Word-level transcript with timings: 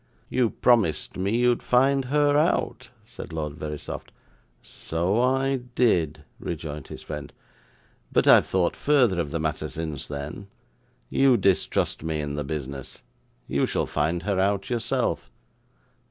'You 0.29 0.49
promised 0.49 1.15
me 1.15 1.37
you'd 1.37 1.61
find 1.61 2.05
her 2.05 2.35
out,' 2.35 2.89
said 3.05 3.31
Lord 3.31 3.53
Verisopht. 3.53 4.11
'So 4.59 5.21
I 5.21 5.57
did,' 5.75 6.23
rejoined 6.39 6.87
his 6.87 7.03
friend; 7.03 7.31
'but 8.11 8.25
I 8.25 8.33
have 8.33 8.47
thought 8.47 8.75
further 8.75 9.19
of 9.19 9.29
the 9.29 9.39
matter 9.39 9.67
since 9.67 10.07
then. 10.07 10.47
You 11.11 11.37
distrust 11.37 12.01
me 12.01 12.19
in 12.19 12.33
the 12.33 12.43
business 12.43 13.03
you 13.45 13.67
shall 13.67 13.85
find 13.85 14.23
her 14.23 14.39
out 14.39 14.71
yourself. 14.71 15.29